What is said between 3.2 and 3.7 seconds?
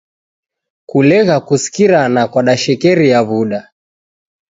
w'uda